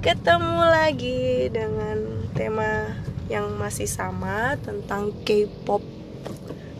[0.00, 2.96] Ketemu lagi dengan tema
[3.28, 5.84] yang masih sama tentang K-pop.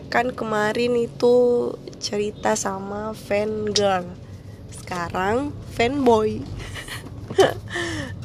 [0.09, 1.69] Kan kemarin itu
[2.01, 4.09] cerita sama fan girl.
[4.73, 6.41] Sekarang fanboy.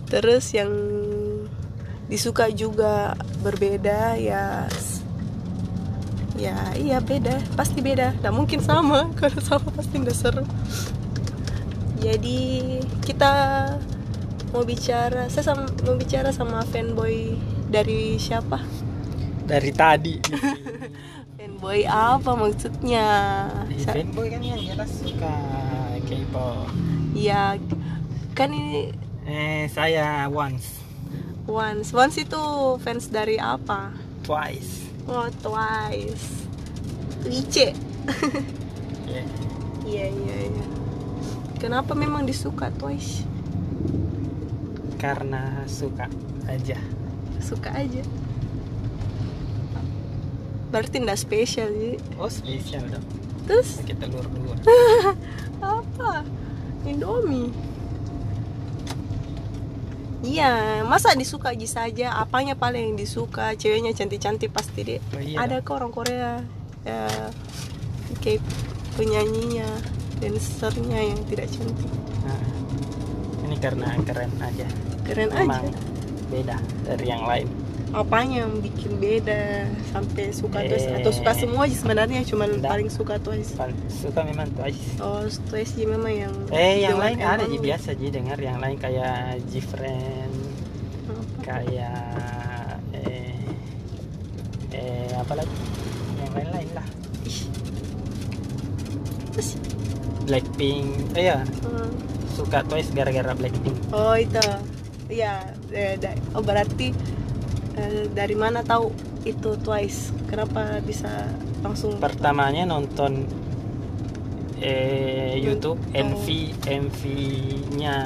[0.09, 0.73] Terus yang
[2.09, 3.13] disuka juga
[3.45, 4.65] berbeda ya
[6.45, 7.41] ya iya beda.
[7.57, 8.13] Pasti beda.
[8.21, 9.09] Nggak mungkin sama.
[9.19, 10.45] Kalau sama pasti nggak seru.
[12.05, 12.41] Jadi
[13.01, 13.33] kita
[14.53, 17.33] mau bicara saya sama, mau bicara sama fanboy
[17.73, 18.61] dari siapa?
[19.49, 20.15] Dari tadi.
[21.45, 23.07] Fanboy apa maksudnya?
[23.81, 25.33] Sa- fanboy kan yang jelas suka
[26.05, 26.69] K-pop.
[27.17, 27.57] Ya
[28.37, 28.93] kan ini
[29.25, 30.81] eh saya once.
[31.49, 31.93] Once.
[31.93, 32.43] Once itu
[32.81, 33.93] fans dari apa?
[34.25, 36.45] Twice oh Twice.
[37.25, 37.73] Ice
[39.09, 39.23] ya
[39.85, 40.67] iya iya iya.
[41.61, 43.25] Kenapa memang disuka Twice?
[45.01, 46.09] Karena suka
[46.49, 46.77] aja.
[47.41, 48.05] Suka aja.
[50.73, 53.05] Berarti ndak spesial sih oh spesial dong.
[53.45, 53.81] Terus?
[53.85, 54.57] Pakai telur dua
[55.81, 56.25] apa?
[56.85, 57.53] Indomie
[60.25, 65.37] iya masa disuka aja saja apanya paling yang disuka ceweknya cantik-cantik pasti deh Oh, iya.
[65.45, 66.41] Ada kok orang Korea
[66.85, 67.09] ya
[68.21, 68.41] kayak
[68.97, 69.69] penyanyinya
[70.21, 71.91] dancernya yang tidak cantik.
[72.25, 72.41] Nah,
[73.45, 74.67] ini karena keren aja.
[75.05, 75.79] Keren memang aja.
[76.33, 76.57] beda
[76.89, 77.49] dari yang lain
[77.95, 79.71] apanya yang bikin beda?
[79.95, 80.69] Sampai suka Eh.
[80.75, 80.87] Twice.
[80.91, 83.55] Atau suka semua aja sebenarnya cuman paling suka Twice.
[83.55, 84.99] Paling suka memang twice.
[84.99, 88.77] Oh Twice sih memang yang eh yang lain ada sih biasa sih dengar yang lain
[88.77, 90.35] kayak G-Friend
[91.07, 91.41] apa?
[91.47, 93.39] kayak eh
[94.75, 95.57] eh apa lagi?
[96.19, 96.87] Yang lain-lain lah.
[97.25, 97.41] Ih.
[99.35, 99.49] Terus,
[100.27, 100.87] Blackpink.
[101.15, 101.91] Eh ya hmm.
[102.35, 103.77] suka Twice gara-gara Blackpink.
[103.95, 104.43] Oh itu.
[105.05, 106.01] Iya eh,
[106.33, 106.97] oh berarti
[107.77, 108.91] eh, dari mana tahu
[109.25, 110.13] itu Twice?
[110.29, 111.09] Kenapa bisa
[111.65, 111.97] langsung?
[111.99, 113.25] Pertamanya nonton
[114.65, 116.05] eh YouTube Oh.
[116.07, 116.27] MV
[116.65, 117.01] MV
[117.77, 117.97] nya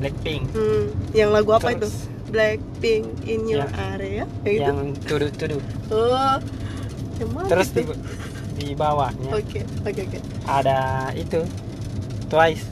[0.00, 0.50] Blackpink.
[0.56, 1.86] Hmm, yang lagu apa itu?
[1.86, 2.08] Terus.
[2.30, 4.24] Blackpink in your Yang- area?
[4.46, 4.62] Gitu?
[4.62, 4.78] yang
[5.90, 6.38] oh
[7.18, 7.94] yang mana terus di, itu?
[8.56, 9.34] di bawahnya.
[9.34, 10.18] Oke oke oke.
[10.46, 11.42] Ada itu
[12.30, 12.64] Twice.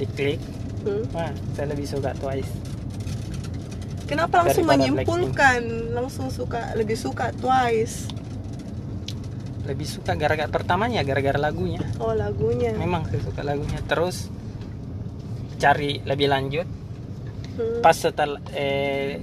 [0.00, 0.40] Diklik.
[0.86, 1.02] Hmm.
[1.10, 2.46] wah saya lebih suka Twice
[4.06, 5.60] Kenapa langsung Daripada menyimpulkan
[5.92, 8.14] langsung suka lebih suka Twice?
[9.66, 12.70] lebih suka gara-gara pertamanya gara-gara lagunya Oh lagunya.
[12.72, 14.30] memang saya suka lagunya terus
[15.58, 16.68] cari lebih lanjut
[17.56, 17.80] Hmm.
[17.80, 19.16] pas setelah eh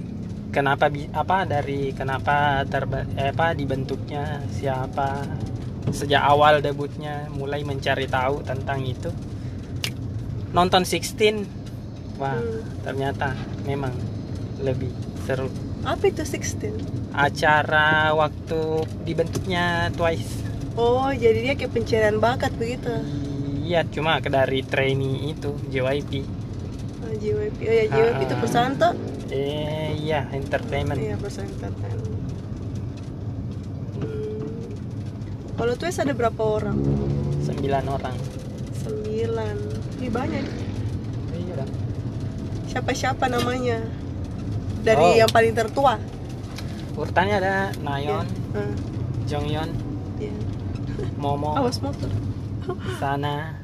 [0.50, 5.22] kenapa apa dari kenapa terba, eh, apa dibentuknya siapa
[5.88, 9.08] sejak awal debutnya mulai mencari tahu tentang itu
[10.50, 11.46] nonton 16
[12.18, 12.60] wah Hmm.
[12.82, 13.94] ternyata memang
[14.56, 14.90] lebih
[15.22, 15.48] seru
[15.82, 16.74] Apa itu 16?
[17.10, 18.60] acara waktu
[19.02, 20.42] dibentuknya Twice
[20.74, 22.90] Oh jadi dia kayak pencarian bakat begitu.
[23.60, 26.26] iya cuma dari trainee itu JYP
[27.00, 27.58] Oh, JYP.
[27.60, 28.38] Oh ya JYP itu Ah.
[28.38, 28.92] perusahaan toh?
[29.28, 32.12] eh iya entertainment Iya perusahaan entertainment.
[33.94, 34.72] Hmm.
[35.54, 36.76] Kalau Twice ada berapa orang?
[37.40, 37.54] 9
[37.86, 38.16] orang
[38.74, 39.56] Sembilan.
[39.96, 40.44] Ih banyak.
[41.32, 41.70] iya dong.
[42.66, 43.78] Siapa-siapa namanya?
[44.84, 45.16] Dari Oh.
[45.16, 45.96] yang paling tertua.
[46.94, 48.22] urutannya ada Nayeon
[48.54, 48.70] Ah,
[49.26, 49.66] Jonghyun
[50.16, 50.30] iya.
[51.18, 52.06] Momo Awas motor.
[53.02, 53.58] Sana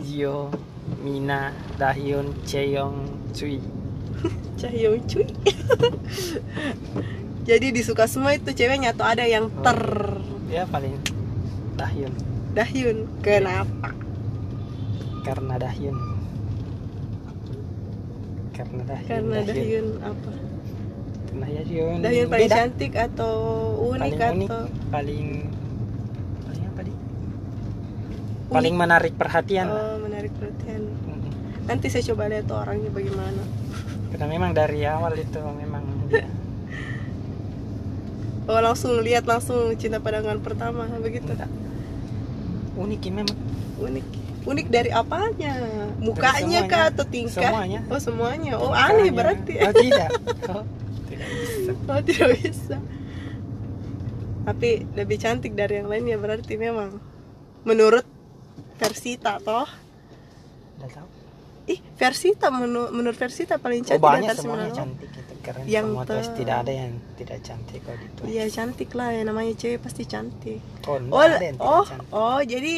[0.00, 0.48] Jio
[0.96, 3.60] Mina Dahyun Chaeyoung Chui
[4.56, 5.28] Cahyo cuy.
[7.44, 9.60] Jadi disuka semua itu ceweknya atau ada yang Oh.
[9.60, 9.76] ter
[10.48, 10.96] ya paling
[11.76, 12.12] Dahyun
[12.54, 12.98] Dahyun.
[13.20, 13.92] Kenapa?
[15.20, 16.15] karena Dahyun
[18.56, 20.30] karena Dahyun Karena Dahyun apa?
[21.28, 22.56] karena Dahyun Dahyun paling beda.
[22.56, 23.34] cantik atau
[23.92, 25.26] unik paling unik atau paling
[26.48, 26.92] paling apa di
[28.48, 30.82] paling menarik perhatian oh, menarik perhatian.
[30.88, 31.32] Mm-mm.
[31.66, 33.42] Nanti saya coba lihat tuh orangnya bagaimana.
[34.06, 36.24] karena memang dari awal itu memang dia
[38.46, 41.34] Oh langsung lihat langsung cinta pandangan pertama begitu.
[41.34, 41.50] Enggak.
[42.78, 43.36] unik ya memang
[43.76, 44.06] Unik.
[44.46, 45.54] Unik dari apanya?
[45.98, 47.42] Mukanya kah atau tingkah?
[47.42, 47.80] Semuanya.
[47.86, 48.52] Oh semuanya.
[48.56, 49.58] Oh aneh berarti.
[49.58, 50.10] oh tidak
[50.52, 50.62] oh,
[51.04, 52.76] tidak bisa Oh tidak bisa.
[54.46, 57.02] Tapi lebih cantik dari yang lainnya berarti memang.
[57.62, 58.06] Menurut
[58.76, 59.66] Versita toh?
[60.78, 61.08] Udah tahu
[61.66, 65.86] Ih Versita menu- menurut Versita paling oh cantik di banyak semuanya cantik itu keren Yang
[65.88, 69.52] semua ter- tidak ada yang tidak cantik kalau di Twice Iya cantik lah ya namanya
[69.56, 70.60] cewek pasti cantik.
[70.86, 71.26] oh, Oh,
[71.58, 72.74] oh, cantik oh jadi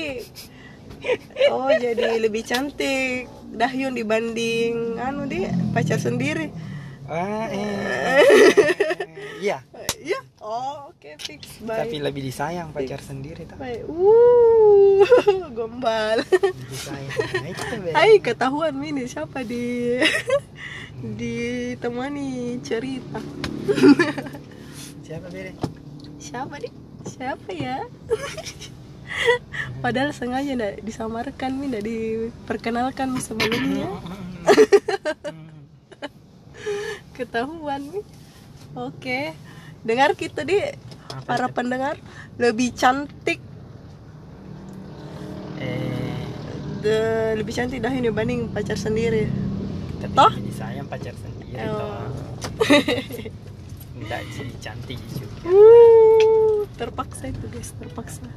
[1.53, 3.29] oh jadi lebih cantik.
[3.49, 6.53] Dahyun dibanding anu dia pacar sendiri.
[7.09, 8.21] Ah eh,
[9.45, 9.65] iya.
[9.99, 10.21] Iya.
[10.45, 11.61] Oh oke fix.
[11.65, 11.89] Baik.
[11.89, 13.59] Tapi lebih disayang pacar sendiri tak
[13.89, 15.05] uh
[15.57, 16.21] gombal.
[16.69, 17.15] Disayang.
[17.89, 17.95] Nah.
[17.97, 19.97] Hai ketahuan ini siapa di?
[21.19, 23.23] Ditemani cerita.
[25.07, 25.79] Siapa bere
[26.29, 26.73] siapa nih
[27.07, 27.79] siapa ya
[29.85, 33.89] padahal sengaja ndak disamarkan nih ndak diperkenalkan sebelumnya.
[37.17, 38.05] Ketahuan nih.
[38.79, 39.35] Oke.
[39.83, 40.59] Dengar kita di
[41.27, 41.99] para pendengar
[42.39, 43.41] lebih cantik.
[45.59, 46.23] Eh.
[46.79, 46.95] De,
[47.35, 49.27] lebih cantik dah ini dibanding pacar sendiri.
[49.99, 50.31] Tapi Toh?
[50.31, 51.75] lebih disayang pacar sendiri Oh.
[51.75, 52.07] toh.
[53.99, 55.43] Enggak jadi cantik juga
[56.79, 58.31] terpaksa itu guys terpaksa.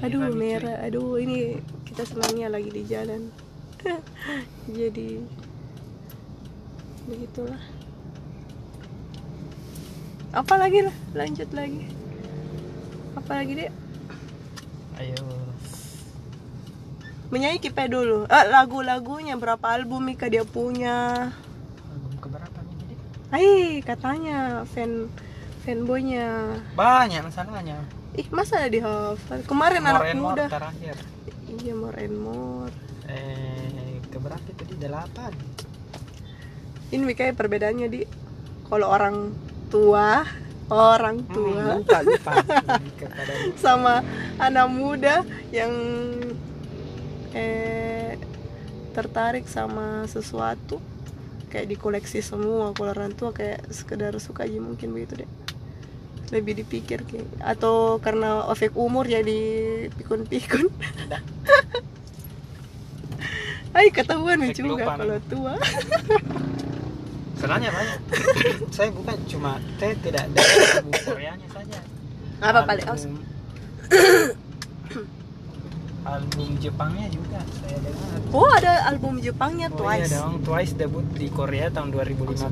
[0.00, 3.28] Aduh Merah, aduh ini kita senangnya lagi di jalan.
[4.80, 5.20] Jadi
[7.04, 7.60] begitulah.
[10.32, 11.84] Apa lagi lah lanjut lagi.
[13.14, 13.84] Apa lagi deh
[14.98, 15.22] ayo.
[17.32, 18.30] Menyanyi kipe dulu.
[18.30, 21.30] Ah, lagu-lagunya berapa album Mika dia punya?
[21.90, 22.94] Album keberapa nih jadi
[23.34, 23.50] Hai
[23.82, 24.38] katanya
[24.70, 25.10] fan
[25.64, 26.60] fanboynya.
[26.76, 27.80] Banyak masalahnya
[28.14, 30.46] ih masa ada dihafal kemarin anak More more muda.
[30.46, 30.96] terakhir.
[31.50, 32.74] Iya more and more
[33.10, 34.74] eh keberapa itu di?
[34.78, 35.32] Delapan.
[36.94, 38.00] Ini kayak perbedaannya di.
[38.70, 39.34] Kalau orang
[39.68, 40.22] tua
[40.70, 41.74] orang tua.
[41.74, 41.98] Hmm, lupa.
[42.06, 42.32] Lupa
[43.64, 44.00] sama
[44.38, 45.74] anak muda yang
[47.34, 48.14] eh
[48.94, 50.78] tertarik sama sesuatu.
[51.50, 55.30] Kayak dikoleksi semua kalau orang tua kayak sekedar suka aja mungkin begitu deh
[56.32, 59.40] lebih dipikir kayak atau karena efek umur jadi
[59.98, 60.70] pikun-pikun.
[63.74, 65.54] Hai ketahuan Efek juga lupa, kalau tua
[67.42, 67.98] Sebenarnya banyak.
[68.74, 70.40] saya bukan cuma saya tidak ada
[71.02, 71.82] Koreanya saja.
[72.38, 73.14] apa paling oh, album,
[76.14, 78.18] album Jepangnya juga saya dengar.
[78.30, 82.46] oh ada album Jepangnya Oh iya Twice dong, Twice debut di Korea tahun 2015.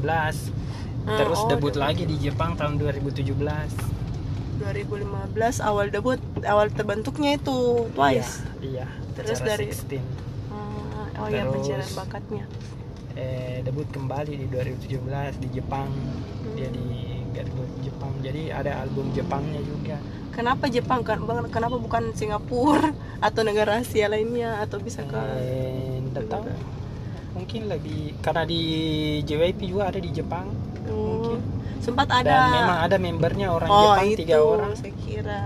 [1.02, 1.82] Ah, Terus oh, debut debut.
[1.82, 3.26] lagi di Jepang tahun 2017.
[4.54, 5.02] 2015
[5.60, 8.86] awal debut awal terbentuknya itu Twice Iya, iya.
[9.12, 9.98] Terus dari- 16.
[10.48, 12.44] Ah, oh ya Terus- pencarian bakatnya
[13.12, 15.84] Eh, debut kembali di 2017 di Jepang.
[15.84, 16.56] Hmm.
[16.56, 16.86] Dia di
[17.30, 18.08] debut Jepang.
[18.18, 20.00] Jadi ada album Jepangnya juga.
[20.30, 22.88] kenapa Jepang kan Bang- kenapa bukan Singapura
[23.20, 26.48] atau negara Asia lainnya atau bisa ke Eh, tahu.
[27.34, 28.62] Mungkin lebih karena di
[29.20, 30.48] JYP juga ada di Jepang.
[30.92, 31.38] Mungkin.
[31.78, 34.70] sempat Dan ada memang ada membernya orang oh Jepang itu tiga orang.
[34.72, 35.42] saya kira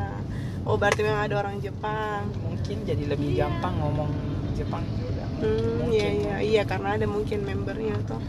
[0.63, 3.47] oh berarti memang ada orang Jepang Mungkin jadi lebih Iya.
[3.47, 4.11] gampang ngomong
[4.53, 5.25] Jepang juga.
[5.39, 5.93] hmm, Mungkin.
[5.93, 8.21] iya iya iya karena ada mungkin membernya tuh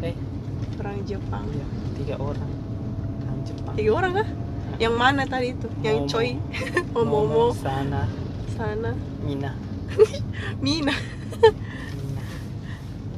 [0.00, 0.14] Eh,
[0.76, 2.50] orang Jepang iya, tiga orang
[3.18, 3.74] orang Jepang.
[3.74, 4.28] tiga orang kah
[4.78, 6.08] yang mana tadi itu yang Momo.
[6.08, 6.30] Choi
[6.94, 8.06] oh Momo Sana,
[8.48, 9.50] sana Mina.
[10.62, 12.22] Mina Mina.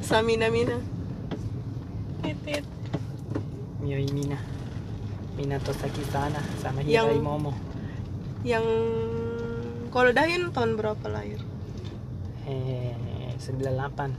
[0.00, 0.76] Samina Mina
[2.50, 2.66] Titit.
[3.78, 4.34] Mioi Mina.
[5.38, 7.54] Mina Tosaki Sana sama Yang- Hirai Momo.
[8.42, 8.64] yang
[9.90, 11.38] kalau Dahyun tahun berapa lahir
[12.42, 12.96] Eh,
[13.38, 14.16] 98.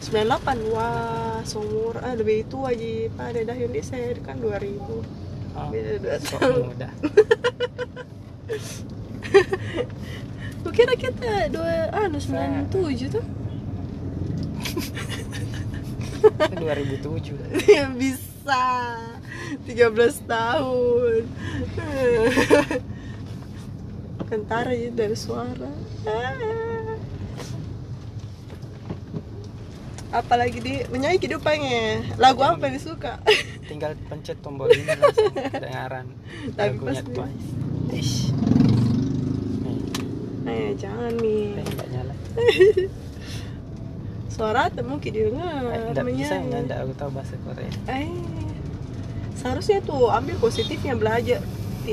[0.00, 5.02] 98 wah seumur ah lebih tua aja pada Dahyun di saya kan 2000
[5.52, 6.68] Oh, Beda dua tahun.
[6.70, 6.88] muda.
[10.68, 13.24] Kira kita dua anu 97 tuh
[16.36, 17.56] 2007.
[17.76, 18.64] ya bisa
[19.66, 21.22] 13 tahun
[24.30, 25.70] kentara ya dari suara
[30.10, 33.22] apalagi di menyanyi kehidupannya lagu apa yang disuka
[33.66, 34.86] Tinggal pencet tombol ini
[35.50, 36.06] kedengaran
[36.54, 37.50] Tapi lagunya Twice.
[37.90, 38.30] Ish.
[39.66, 39.82] Nih,
[40.46, 42.14] eh jangan nih eh, nyala.
[44.36, 45.64] Suara mungkin Eh, didengar
[45.96, 47.70] nggak bisa, nggak aku tahu bahasa Korea.
[47.88, 48.08] Eh,
[49.32, 51.40] seharusnya tuh ambil positifnya belajar.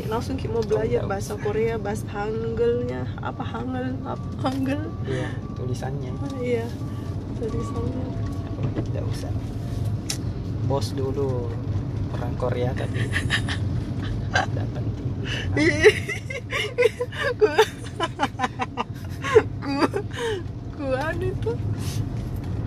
[0.09, 4.81] Langsung kita mau belajar nggak bahasa Korea, bahasa Hangulnya, apa Hangul, apa Hangul?
[5.07, 6.11] Iya, tulisannya.
[6.19, 6.65] Ah, iya,
[7.39, 8.05] tulisannya.
[8.73, 9.31] Tidak usah.
[10.65, 11.47] Bos dulu
[12.11, 13.05] orang Korea tapi
[14.33, 15.09] tidak penting.
[17.39, 17.51] ku,
[19.61, 19.73] ku,
[20.73, 21.57] ku anu tuh.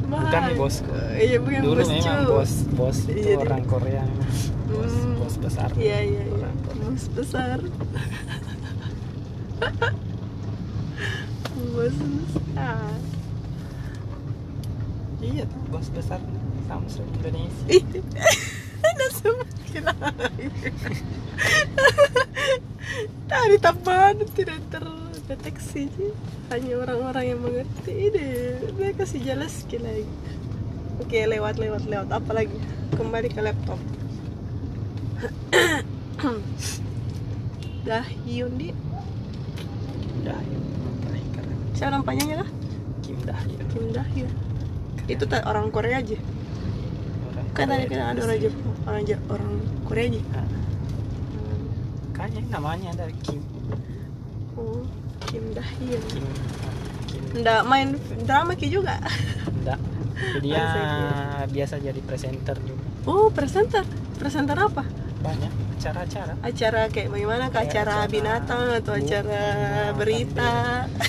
[0.06, 0.90] Bukan nih bosku.
[1.16, 2.30] Iya bukan Dulu bos memang cu.
[2.30, 4.30] bos bos itu Iya, orang Korea memang.
[4.66, 5.14] Bos Hmm.
[5.18, 5.68] bos besar.
[5.74, 6.34] Iya iya iya.
[6.36, 6.84] Orang Korea.
[6.86, 7.58] Bos besar.
[15.18, 16.20] iya tuh bos besar
[16.66, 17.66] Samsung Indonesia
[18.82, 20.46] ada semakin lagi
[23.30, 24.58] dari tambahan tidak
[25.26, 25.90] terdeteksi
[26.54, 28.14] hanya orang-orang yang mengerti.
[28.14, 28.24] Ini
[28.78, 30.06] dia kasih jelas lagi.
[31.02, 32.08] Oke lewat lewat lewat.
[32.14, 32.54] Apa lagi?
[32.94, 33.78] Kembali ke laptop.
[37.86, 38.74] Dah Hyundai
[40.26, 40.42] Dah,
[41.70, 42.48] siapa nampaknya lah
[42.98, 44.26] Kim Dahyo Kim Dahyo
[45.06, 46.18] itu tak orang Korea aja.
[47.30, 48.42] Orang kan tadi Korea kan ada orang.
[48.42, 49.52] Jepang orang Ja- orang
[49.86, 50.18] Korea aja.
[50.34, 50.46] Nah,
[52.10, 53.38] kayaknya namanya dari Kim.
[54.58, 54.82] Oh
[55.26, 56.24] Kim Dahyo Kim
[57.06, 57.88] Kim nggak main
[58.22, 58.96] drama ki juga.
[59.46, 59.78] Enggak
[60.16, 61.44] jadi dia kira.
[61.46, 62.84] biasa jadi presenter juga.
[63.04, 63.84] Oh presenter?
[64.16, 64.82] Presenter apa?
[65.18, 66.32] Banyak acara-acara.
[66.40, 70.52] Acara kayak bagaimana Kayak acara, acara binatang atau bu- acara binatang, berita?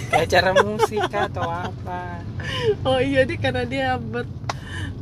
[0.10, 2.02] Kayak acara musik atau apa.
[2.84, 4.24] Oh iya deh karena dia ber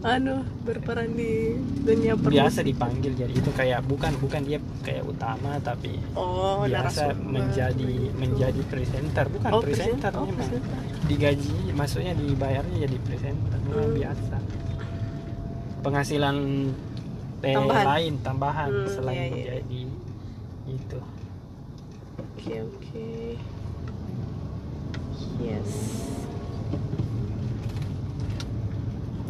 [0.06, 5.58] anu berperan di dunia biasa permusik dipanggil jadi itu kayak bukan bukan dia kayak utama
[5.60, 10.78] tapi oh biasa narasumber menjadi menjadi presenter bukan oh presenter presenter oh, memang presenter.
[11.04, 13.98] digaji maksudnya dibayarnya jadi presenter memang Hmm.
[13.98, 14.36] biasa
[15.82, 16.38] penghasilan
[17.42, 17.86] eh, Tambahan.
[17.88, 19.54] lain tambahan Hmm, selain iya, iya.
[19.58, 19.84] menjadi
[20.68, 21.00] itu
[22.16, 23.10] oke oke
[25.40, 25.70] yes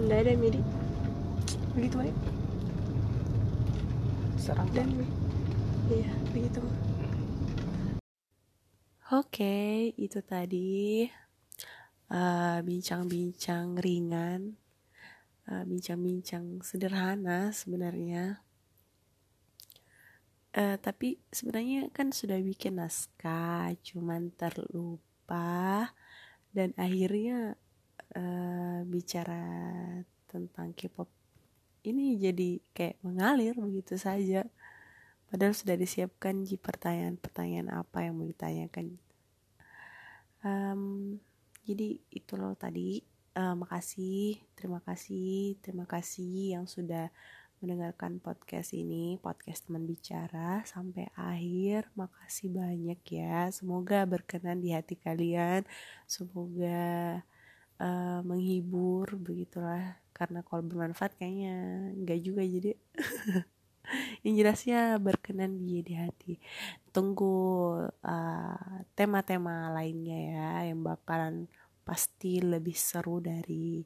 [0.05, 0.61] Nggak ada midi
[1.73, 2.17] begitu baik
[4.37, 4.93] serang dan
[5.89, 6.61] iya begitu.
[9.09, 11.09] Oke itu tadi
[12.13, 14.53] eh, bincang-bincang ringan
[15.49, 18.45] eh, bincang-bincang sederhana sebenarnya.
[20.53, 25.89] Eh, tapi sebenarnya kan sudah bikin naskah cuman terlupa
[26.53, 27.57] dan akhirnya
[28.15, 29.43] eh, bicara
[30.25, 31.07] tentang K-pop
[31.85, 34.41] ini jadi kayak mengalir begitu saja.
[35.29, 38.97] Padahal sudah disiapkan ji pertanyaan-pertanyaan apa yang mau ditanyakan.
[40.45, 40.81] Em,
[41.65, 43.01] jadi itu loh tadi.
[43.35, 47.11] Eh, makasih terima kasih terima kasih yang sudah
[47.59, 51.91] mendengarkan podcast ini podcast teman bicara sampai akhir.
[51.99, 53.51] Makasih banyak ya.
[53.51, 55.67] Semoga berkenan di hati kalian.
[56.07, 57.21] Semoga
[57.81, 59.99] eh, menghibur begitulah.
[60.15, 61.55] Karena kalau bermanfaat kayaknya
[61.95, 62.71] enggak juga jadi.
[64.25, 66.33] Yang jelasnya berkenan di di hati.
[66.89, 67.35] Tunggu
[67.85, 71.45] eh, tema-tema lainnya ya yang bakalan
[71.85, 73.83] pasti lebih seru dari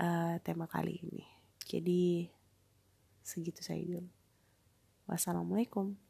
[0.00, 1.24] eh, tema kali ini.
[1.66, 2.30] Jadi
[3.26, 4.10] segitu saja dulu.
[5.10, 6.05] Wassalamualaikum